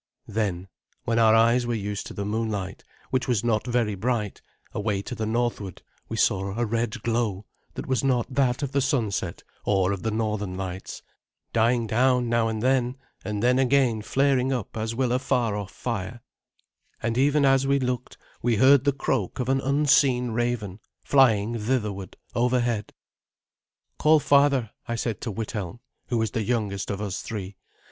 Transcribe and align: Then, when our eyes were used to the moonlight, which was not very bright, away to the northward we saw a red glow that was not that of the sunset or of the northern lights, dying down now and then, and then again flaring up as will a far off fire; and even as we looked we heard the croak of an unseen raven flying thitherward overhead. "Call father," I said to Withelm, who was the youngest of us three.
Then, 0.27 0.67
when 1.03 1.19
our 1.19 1.35
eyes 1.35 1.67
were 1.67 1.75
used 1.75 2.07
to 2.07 2.15
the 2.15 2.25
moonlight, 2.25 2.83
which 3.11 3.27
was 3.27 3.43
not 3.43 3.67
very 3.67 3.93
bright, 3.93 4.41
away 4.73 5.03
to 5.03 5.13
the 5.13 5.27
northward 5.27 5.83
we 6.09 6.17
saw 6.17 6.59
a 6.59 6.65
red 6.65 7.03
glow 7.03 7.45
that 7.75 7.85
was 7.85 8.03
not 8.03 8.33
that 8.33 8.63
of 8.63 8.71
the 8.71 8.81
sunset 8.81 9.43
or 9.63 9.91
of 9.91 10.01
the 10.01 10.09
northern 10.09 10.55
lights, 10.57 11.03
dying 11.53 11.85
down 11.85 12.29
now 12.29 12.47
and 12.47 12.63
then, 12.63 12.95
and 13.23 13.43
then 13.43 13.59
again 13.59 14.01
flaring 14.01 14.51
up 14.51 14.75
as 14.75 14.95
will 14.95 15.11
a 15.11 15.19
far 15.19 15.55
off 15.55 15.69
fire; 15.69 16.21
and 17.03 17.15
even 17.15 17.45
as 17.45 17.67
we 17.67 17.77
looked 17.77 18.17
we 18.41 18.55
heard 18.55 18.85
the 18.85 18.91
croak 18.93 19.39
of 19.39 19.49
an 19.49 19.61
unseen 19.61 20.31
raven 20.31 20.79
flying 21.03 21.59
thitherward 21.59 22.17
overhead. 22.33 22.91
"Call 23.99 24.19
father," 24.19 24.71
I 24.87 24.95
said 24.95 25.21
to 25.21 25.31
Withelm, 25.31 25.79
who 26.07 26.17
was 26.17 26.31
the 26.31 26.41
youngest 26.41 26.89
of 26.89 27.01
us 27.01 27.21
three. 27.21 27.55